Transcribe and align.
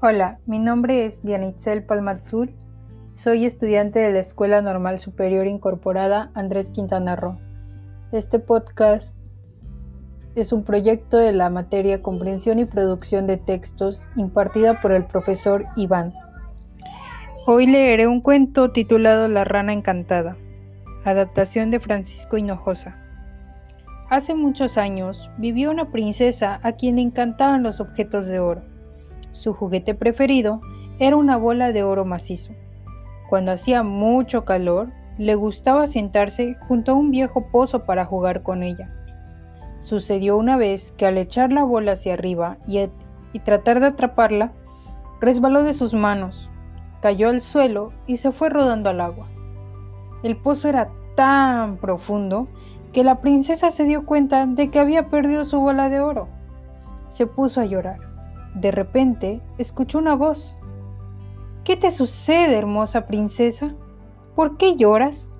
Hola, 0.00 0.40
mi 0.46 0.58
nombre 0.58 1.06
es 1.06 1.22
Dianitzel 1.22 1.84
Palmazul. 1.84 2.50
Soy 3.14 3.46
estudiante 3.46 4.00
de 4.00 4.10
la 4.10 4.18
Escuela 4.18 4.60
Normal 4.60 4.98
Superior 4.98 5.46
Incorporada 5.46 6.32
Andrés 6.34 6.72
Quintana 6.72 7.14
Roo. 7.14 7.38
Este 8.10 8.40
podcast 8.40 9.14
es 10.34 10.52
un 10.52 10.64
proyecto 10.64 11.18
de 11.18 11.32
la 11.32 11.50
materia 11.50 12.02
Comprensión 12.02 12.58
y 12.58 12.64
Producción 12.64 13.26
de 13.26 13.36
Textos 13.36 14.06
impartida 14.16 14.80
por 14.80 14.92
el 14.92 15.04
profesor 15.04 15.66
Iván. 15.76 16.12
Hoy 17.46 17.66
leeré 17.66 18.06
un 18.06 18.20
cuento 18.20 18.72
titulado 18.72 19.28
La 19.28 19.44
rana 19.44 19.72
encantada, 19.72 20.36
adaptación 21.04 21.70
de 21.70 21.80
Francisco 21.80 22.36
Hinojosa. 22.38 23.01
Hace 24.12 24.34
muchos 24.34 24.76
años 24.76 25.30
vivió 25.38 25.70
una 25.70 25.90
princesa 25.90 26.60
a 26.62 26.72
quien 26.72 26.96
le 26.96 27.00
encantaban 27.00 27.62
los 27.62 27.80
objetos 27.80 28.26
de 28.26 28.40
oro. 28.40 28.60
Su 29.32 29.54
juguete 29.54 29.94
preferido 29.94 30.60
era 30.98 31.16
una 31.16 31.38
bola 31.38 31.72
de 31.72 31.82
oro 31.82 32.04
macizo. 32.04 32.52
Cuando 33.30 33.52
hacía 33.52 33.82
mucho 33.82 34.44
calor, 34.44 34.92
le 35.16 35.34
gustaba 35.34 35.86
sentarse 35.86 36.58
junto 36.68 36.92
a 36.92 36.94
un 36.94 37.10
viejo 37.10 37.46
pozo 37.50 37.86
para 37.86 38.04
jugar 38.04 38.42
con 38.42 38.62
ella. 38.62 38.94
Sucedió 39.80 40.36
una 40.36 40.58
vez 40.58 40.92
que 40.92 41.06
al 41.06 41.16
echar 41.16 41.50
la 41.50 41.64
bola 41.64 41.92
hacia 41.92 42.12
arriba 42.12 42.58
y, 42.66 42.80
y 43.32 43.38
tratar 43.38 43.80
de 43.80 43.86
atraparla, 43.86 44.52
resbaló 45.22 45.62
de 45.62 45.72
sus 45.72 45.94
manos, 45.94 46.50
cayó 47.00 47.30
al 47.30 47.40
suelo 47.40 47.92
y 48.06 48.18
se 48.18 48.30
fue 48.30 48.50
rodando 48.50 48.90
al 48.90 49.00
agua. 49.00 49.26
El 50.22 50.36
pozo 50.36 50.68
era 50.68 50.90
tan 51.16 51.78
profundo 51.78 52.46
que 52.92 53.04
la 53.04 53.20
princesa 53.20 53.70
se 53.70 53.84
dio 53.84 54.04
cuenta 54.04 54.46
de 54.46 54.70
que 54.70 54.78
había 54.78 55.08
perdido 55.08 55.44
su 55.44 55.58
bola 55.60 55.88
de 55.88 56.00
oro. 56.00 56.28
Se 57.08 57.26
puso 57.26 57.60
a 57.60 57.66
llorar. 57.66 57.98
De 58.54 58.70
repente 58.70 59.40
escuchó 59.58 59.98
una 59.98 60.14
voz. 60.14 60.58
¿Qué 61.64 61.76
te 61.76 61.90
sucede, 61.90 62.56
hermosa 62.56 63.06
princesa? 63.06 63.74
¿Por 64.34 64.56
qué 64.56 64.76
lloras? 64.76 65.32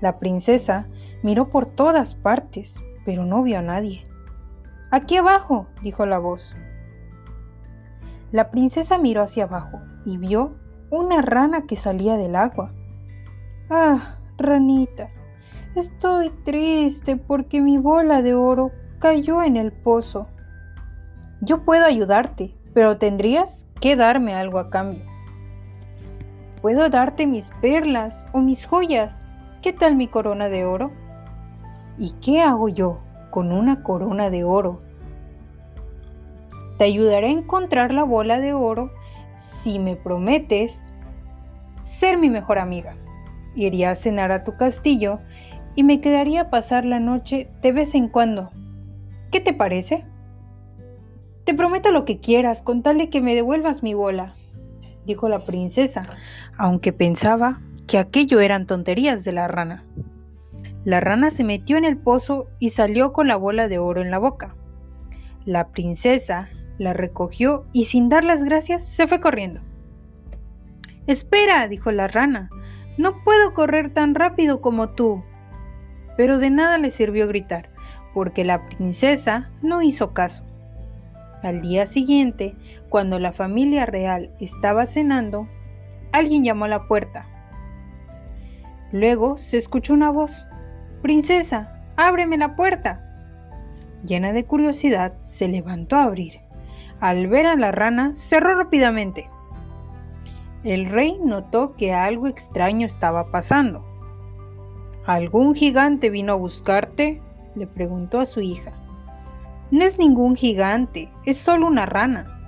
La 0.00 0.18
princesa 0.18 0.88
miró 1.22 1.50
por 1.50 1.66
todas 1.66 2.14
partes, 2.14 2.82
pero 3.04 3.24
no 3.24 3.42
vio 3.42 3.58
a 3.58 3.62
nadie. 3.62 4.04
Aquí 4.90 5.16
abajo, 5.16 5.66
dijo 5.82 6.04
la 6.06 6.18
voz. 6.18 6.56
La 8.32 8.50
princesa 8.50 8.98
miró 8.98 9.22
hacia 9.22 9.44
abajo 9.44 9.80
y 10.04 10.16
vio 10.16 10.56
una 10.90 11.22
rana 11.22 11.66
que 11.66 11.76
salía 11.76 12.16
del 12.16 12.34
agua. 12.34 12.72
Ah, 13.70 14.16
ranita, 14.36 15.10
estoy 15.74 16.30
triste 16.44 17.16
porque 17.16 17.60
mi 17.60 17.78
bola 17.78 18.22
de 18.22 18.34
oro 18.34 18.70
cayó 18.98 19.42
en 19.42 19.56
el 19.56 19.72
pozo. 19.72 20.28
Yo 21.40 21.64
puedo 21.64 21.84
ayudarte, 21.84 22.54
pero 22.74 22.98
tendrías 22.98 23.66
que 23.80 23.96
darme 23.96 24.34
algo 24.34 24.58
a 24.58 24.70
cambio. 24.70 25.04
Puedo 26.60 26.88
darte 26.88 27.26
mis 27.26 27.50
perlas 27.60 28.26
o 28.32 28.38
mis 28.38 28.66
joyas. 28.66 29.26
¿Qué 29.62 29.72
tal 29.72 29.96
mi 29.96 30.06
corona 30.06 30.48
de 30.48 30.64
oro? 30.64 30.92
¿Y 31.98 32.12
qué 32.22 32.40
hago 32.40 32.68
yo 32.68 32.98
con 33.30 33.50
una 33.50 33.82
corona 33.82 34.30
de 34.30 34.44
oro? 34.44 34.80
Te 36.78 36.84
ayudaré 36.84 37.28
a 37.28 37.32
encontrar 37.32 37.92
la 37.92 38.04
bola 38.04 38.38
de 38.38 38.54
oro 38.54 38.90
si 39.62 39.78
me 39.78 39.96
prometes 39.96 40.80
ser 41.82 42.18
mi 42.18 42.30
mejor 42.30 42.58
amiga. 42.58 42.92
Iría 43.54 43.90
a 43.90 43.96
cenar 43.96 44.32
a 44.32 44.44
tu 44.44 44.56
castillo 44.56 45.18
y 45.74 45.84
me 45.84 46.00
quedaría 46.00 46.42
a 46.42 46.50
pasar 46.50 46.84
la 46.84 47.00
noche 47.00 47.48
de 47.62 47.72
vez 47.72 47.94
en 47.94 48.08
cuando. 48.08 48.50
¿Qué 49.30 49.40
te 49.40 49.54
parece? 49.54 50.04
Te 51.44 51.54
prometo 51.54 51.90
lo 51.90 52.04
que 52.04 52.20
quieras, 52.20 52.62
con 52.62 52.82
tal 52.82 52.98
de 52.98 53.10
que 53.10 53.20
me 53.20 53.34
devuelvas 53.34 53.82
mi 53.82 53.94
bola, 53.94 54.34
dijo 55.06 55.28
la 55.28 55.44
princesa, 55.44 56.02
aunque 56.56 56.92
pensaba 56.92 57.60
que 57.86 57.98
aquello 57.98 58.40
eran 58.40 58.66
tonterías 58.66 59.24
de 59.24 59.32
la 59.32 59.48
rana. 59.48 59.84
La 60.84 61.00
rana 61.00 61.30
se 61.30 61.44
metió 61.44 61.76
en 61.76 61.84
el 61.84 61.96
pozo 61.96 62.48
y 62.58 62.70
salió 62.70 63.12
con 63.12 63.28
la 63.28 63.36
bola 63.36 63.68
de 63.68 63.78
oro 63.78 64.02
en 64.02 64.10
la 64.10 64.18
boca. 64.18 64.54
La 65.44 65.68
princesa 65.68 66.48
la 66.78 66.92
recogió 66.92 67.66
y 67.72 67.86
sin 67.86 68.08
dar 68.08 68.24
las 68.24 68.44
gracias 68.44 68.84
se 68.84 69.06
fue 69.06 69.20
corriendo. 69.20 69.60
Espera, 71.06 71.66
dijo 71.68 71.90
la 71.90 72.08
rana, 72.08 72.50
no 72.98 73.22
puedo 73.24 73.54
correr 73.54 73.92
tan 73.92 74.14
rápido 74.14 74.60
como 74.60 74.90
tú. 74.90 75.22
Pero 76.22 76.38
de 76.38 76.50
nada 76.50 76.78
le 76.78 76.92
sirvió 76.92 77.26
gritar, 77.26 77.68
porque 78.14 78.44
la 78.44 78.68
princesa 78.68 79.50
no 79.60 79.82
hizo 79.82 80.14
caso. 80.14 80.44
Al 81.42 81.60
día 81.60 81.84
siguiente, 81.88 82.54
cuando 82.90 83.18
la 83.18 83.32
familia 83.32 83.86
real 83.86 84.30
estaba 84.38 84.86
cenando, 84.86 85.48
alguien 86.12 86.44
llamó 86.44 86.66
a 86.66 86.68
la 86.68 86.86
puerta. 86.86 87.26
Luego 88.92 89.36
se 89.36 89.58
escuchó 89.58 89.94
una 89.94 90.10
voz. 90.10 90.46
Princesa, 91.02 91.82
ábreme 91.96 92.38
la 92.38 92.54
puerta. 92.54 93.04
Llena 94.06 94.32
de 94.32 94.44
curiosidad, 94.44 95.14
se 95.24 95.48
levantó 95.48 95.96
a 95.96 96.04
abrir. 96.04 96.38
Al 97.00 97.26
ver 97.26 97.46
a 97.46 97.56
la 97.56 97.72
rana, 97.72 98.14
cerró 98.14 98.54
rápidamente. 98.54 99.28
El 100.62 100.86
rey 100.86 101.18
notó 101.20 101.74
que 101.74 101.92
algo 101.92 102.28
extraño 102.28 102.86
estaba 102.86 103.32
pasando. 103.32 103.91
¿Algún 105.06 105.54
gigante 105.54 106.10
vino 106.10 106.32
a 106.32 106.36
buscarte? 106.36 107.20
le 107.56 107.66
preguntó 107.66 108.20
a 108.20 108.26
su 108.26 108.40
hija. 108.40 108.72
No 109.72 109.82
es 109.84 109.98
ningún 109.98 110.36
gigante, 110.36 111.10
es 111.26 111.38
solo 111.38 111.66
una 111.66 111.86
rana. 111.86 112.38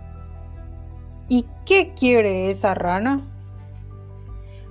¿Y 1.28 1.47
qué 1.66 1.94
quiere 1.98 2.50
esa 2.50 2.75
rana? 2.75 3.22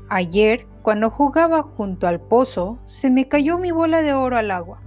Ayer, 0.08 0.66
cuando 0.82 1.10
jugaba 1.10 1.62
junto 1.62 2.08
al 2.08 2.22
pozo, 2.22 2.78
se 2.86 3.10
me 3.10 3.28
cayó 3.28 3.58
mi 3.58 3.72
bola 3.72 4.02
de 4.02 4.14
oro 4.14 4.38
al 4.38 4.52
agua. 4.52 4.80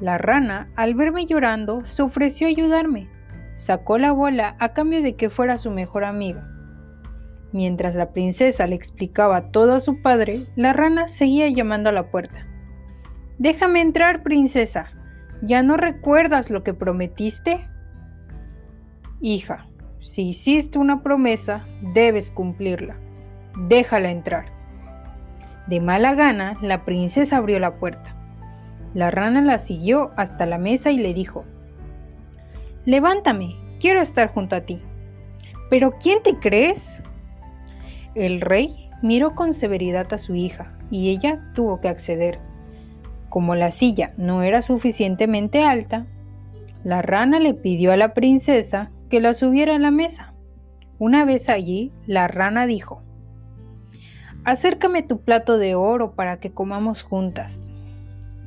La 0.00 0.18
rana, 0.18 0.70
al 0.76 0.94
verme 0.94 1.24
llorando, 1.24 1.84
se 1.84 2.02
ofreció 2.02 2.46
a 2.46 2.50
ayudarme. 2.50 3.08
Sacó 3.54 3.96
la 3.96 4.12
bola 4.12 4.56
a 4.58 4.74
cambio 4.74 5.02
de 5.02 5.14
que 5.16 5.30
fuera 5.30 5.56
su 5.56 5.70
mejor 5.70 6.04
amiga. 6.04 6.46
Mientras 7.52 7.94
la 7.94 8.12
princesa 8.12 8.66
le 8.66 8.76
explicaba 8.76 9.50
todo 9.50 9.74
a 9.74 9.80
su 9.80 10.02
padre, 10.02 10.46
la 10.56 10.72
rana 10.72 11.08
seguía 11.08 11.48
llamando 11.48 11.88
a 11.90 11.92
la 11.92 12.10
puerta. 12.10 12.46
Déjame 13.38 13.80
entrar, 13.80 14.22
princesa, 14.22 14.86
¿Ya 15.42 15.62
no 15.62 15.78
recuerdas 15.78 16.50
lo 16.50 16.62
que 16.62 16.74
prometiste? 16.74 17.66
Hija, 19.22 19.66
si 20.00 20.28
hiciste 20.28 20.78
una 20.78 21.02
promesa, 21.02 21.66
debes 21.94 22.30
cumplirla. 22.30 22.96
Déjala 23.68 24.10
entrar. 24.10 24.46
De 25.66 25.80
mala 25.80 26.14
gana, 26.14 26.58
la 26.60 26.84
princesa 26.84 27.38
abrió 27.38 27.58
la 27.58 27.76
puerta. 27.76 28.14
La 28.92 29.10
rana 29.10 29.40
la 29.40 29.58
siguió 29.58 30.10
hasta 30.16 30.44
la 30.44 30.58
mesa 30.58 30.90
y 30.90 30.98
le 30.98 31.14
dijo, 31.14 31.44
Levántame, 32.84 33.56
quiero 33.78 34.00
estar 34.00 34.28
junto 34.28 34.56
a 34.56 34.60
ti. 34.60 34.82
¿Pero 35.70 35.92
quién 35.92 36.22
te 36.22 36.38
crees? 36.38 37.02
El 38.14 38.40
rey 38.40 38.90
miró 39.02 39.34
con 39.34 39.54
severidad 39.54 40.12
a 40.12 40.18
su 40.18 40.34
hija 40.34 40.76
y 40.90 41.10
ella 41.10 41.40
tuvo 41.54 41.80
que 41.80 41.88
acceder. 41.88 42.40
Como 43.28 43.54
la 43.54 43.70
silla 43.70 44.12
no 44.16 44.42
era 44.42 44.62
suficientemente 44.62 45.64
alta, 45.64 46.06
la 46.82 47.02
rana 47.02 47.38
le 47.38 47.54
pidió 47.54 47.92
a 47.92 47.96
la 47.96 48.14
princesa 48.14 48.90
que 49.08 49.20
la 49.20 49.34
subiera 49.34 49.76
a 49.76 49.78
la 49.78 49.90
mesa. 49.90 50.34
Una 50.98 51.24
vez 51.24 51.48
allí, 51.48 51.92
la 52.06 52.26
rana 52.26 52.66
dijo, 52.66 53.00
Acércame 54.44 55.02
tu 55.02 55.20
plato 55.20 55.58
de 55.58 55.74
oro 55.74 56.14
para 56.14 56.40
que 56.40 56.50
comamos 56.50 57.02
juntas. 57.02 57.68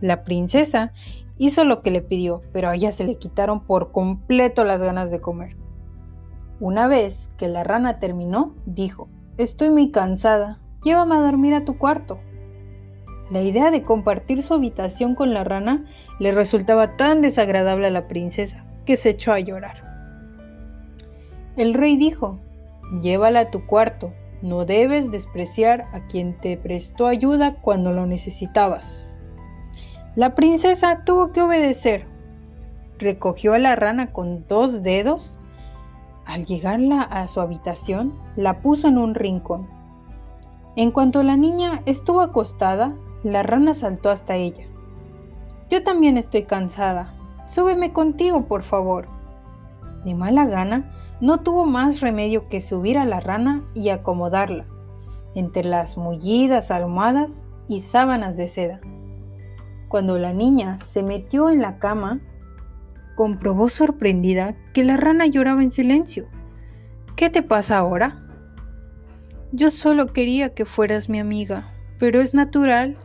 La 0.02 0.24
princesa 0.24 0.92
hizo 1.38 1.64
lo 1.64 1.82
que 1.82 1.92
le 1.92 2.02
pidió, 2.02 2.42
pero 2.52 2.70
a 2.70 2.76
ella 2.76 2.92
se 2.92 3.04
le 3.04 3.16
quitaron 3.16 3.62
por 3.62 3.92
completo 3.92 4.66
las 4.66 4.82
ganas 4.82 5.12
de 5.12 5.22
comer. 5.22 5.56
Una 6.60 6.88
vez 6.88 7.30
que 7.38 7.48
la 7.48 7.64
rana 7.64 8.00
terminó, 8.00 8.56
dijo, 8.66 9.08
Estoy 9.38 9.72
muy 9.72 9.90
cansada, 9.90 10.60
llévame 10.84 11.16
a 11.16 11.20
dormir 11.20 11.56
a 11.56 11.66
tu 11.66 11.78
cuarto. 11.80 12.20
La 13.32 13.42
idea 13.42 13.72
de 13.72 13.82
compartir 13.82 14.44
su 14.44 14.54
habitación 14.54 15.16
con 15.16 15.34
la 15.34 15.44
rana 15.44 15.86
le 16.20 16.32
resultaba 16.32 16.98
tan 16.98 17.22
desagradable 17.22 17.88
a 17.88 17.90
la 17.90 18.08
princesa 18.08 18.64
que 18.86 18.96
se 18.96 19.10
echó 19.10 19.32
a 19.32 19.40
llorar. 19.40 19.84
El 21.58 21.74
rey 21.74 21.98
dijo, 21.98 22.40
llévala 23.02 23.40
a 23.40 23.50
tu 23.50 23.66
cuarto, 23.66 24.14
no 24.44 24.66
debes 24.66 25.10
despreciar 25.10 25.88
a 25.94 26.06
quien 26.06 26.38
te 26.40 26.56
prestó 26.58 27.08
ayuda 27.08 27.56
cuando 27.62 27.92
lo 27.92 28.06
necesitabas. 28.06 29.04
La 30.16 30.36
princesa 30.36 31.06
tuvo 31.06 31.32
que 31.32 31.42
obedecer. 31.42 32.06
Recogió 33.00 33.56
a 33.56 33.58
la 33.60 33.76
rana 33.76 34.12
con 34.12 34.46
dos 34.48 34.84
dedos. 34.84 35.40
Al 36.34 36.46
llegarla 36.48 37.04
a 37.04 37.28
su 37.28 37.42
habitación, 37.42 38.12
la 38.36 38.60
puso 38.60 38.88
en 38.88 38.98
un 38.98 39.14
rincón. 39.14 39.68
En 40.76 40.90
cuanto 40.90 41.22
la 41.22 41.38
niña 41.38 41.84
estuvo 41.86 42.22
acostada, 42.22 42.96
la 43.22 43.44
rana 43.44 43.76
saltó 43.76 44.10
hasta 44.10 44.36
ella. 44.36 44.66
Yo 45.70 45.84
también 45.84 46.18
estoy 46.18 46.46
cansada. 46.46 47.14
Súbeme 47.52 47.94
contigo, 47.94 48.48
por 48.48 48.64
favor. 48.64 49.08
De 50.06 50.16
mala 50.16 50.48
gana, 50.48 50.92
no 51.22 51.42
tuvo 51.42 51.68
más 51.68 52.02
remedio 52.02 52.50
que 52.50 52.62
subir 52.62 52.98
a 52.98 53.06
la 53.06 53.20
rana 53.20 53.64
y 53.76 53.90
acomodarla 53.90 54.66
entre 55.36 55.64
las 55.64 55.98
mullidas 55.98 56.72
almohadas 56.72 57.44
y 57.68 57.82
sábanas 57.82 58.38
de 58.38 58.48
seda. 58.48 58.82
Cuando 59.88 60.18
la 60.18 60.34
niña 60.34 60.80
se 60.82 61.04
metió 61.04 61.52
en 61.52 61.62
la 61.62 61.78
cama, 61.78 62.22
comprobó 63.16 63.70
sorprendida 63.70 64.56
que 64.74 64.84
la 64.84 64.98
rana 64.98 65.26
lloraba 65.26 65.64
en 65.64 65.72
silencio. 65.72 66.28
¿Qué 67.16 67.30
te 67.30 67.44
pasa 67.44 67.78
ahora? 67.78 68.24
Yo 69.52 69.70
solo 69.70 70.14
quería 70.14 70.54
que 70.54 70.66
fueras 70.66 71.10
mi 71.10 71.20
amiga, 71.20 71.72
pero 72.00 72.22
es 72.22 72.34
natural 72.34 72.98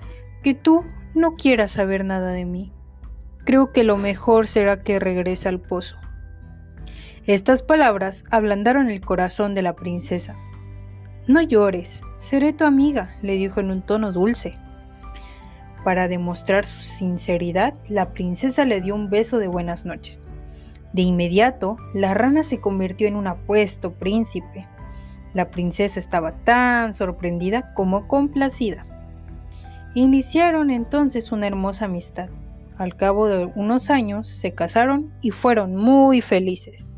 que 0.43 0.55
tú 0.55 0.83
no 1.15 1.37
quieras 1.37 1.73
saber 1.73 2.05
nada 2.05 2.31
de 2.33 2.45
mí. 2.45 2.73
Creo 3.45 3.73
que 3.73 3.85
lo 3.85 3.97
mejor 3.97 4.47
será 4.49 4.83
que 4.83 4.99
regrese 4.99 5.49
al 5.49 5.61
pozo. 5.61 5.97
Estas 7.27 7.63
palabras 7.63 8.25
ablandaron 8.31 8.91
el 8.91 9.03
corazón 9.03 9.55
de 9.55 9.63
la 9.63 9.75
princesa. 9.75 10.37
No 11.27 11.43
llores, 11.43 12.03
seré 12.17 12.55
tu 12.55 12.65
amiga, 12.65 13.15
le 13.21 13.35
dijo 13.35 13.61
en 13.61 13.71
un 13.71 13.83
tono 13.83 14.13
dulce. 14.13 14.55
Para 15.89 16.07
demostrar 16.07 16.67
su 16.67 16.81
sinceridad, 16.81 17.73
la 17.89 18.13
princesa 18.13 18.67
le 18.67 18.83
dio 18.83 18.95
un 18.95 19.09
beso 19.09 19.39
de 19.39 19.49
buenas 19.49 19.87
noches. 19.87 20.21
De 20.93 21.01
inmediato, 21.01 21.79
la 21.95 22.13
rana 22.13 22.43
se 22.43 22.61
convirtió 22.61 23.09
en 23.09 23.17
un 23.17 23.27
apuesto 23.27 23.95
príncipe. 23.95 24.67
La 25.33 25.51
princesa 25.51 25.99
estaba 25.99 26.33
tan 26.45 26.93
sorprendida 26.93 27.73
como 27.73 28.07
complacida. 28.07 28.85
Iniciaron 29.95 30.69
entonces 30.69 31.33
una 31.33 31.47
hermosa 31.47 31.87
amistad. 31.87 32.29
Al 32.77 32.95
cabo 32.95 33.27
de 33.27 33.47
unos 33.55 33.89
años 33.89 34.29
se 34.29 34.53
casaron 34.53 35.11
y 35.23 35.31
fueron 35.31 35.75
muy 35.75 36.21
felices. 36.21 36.98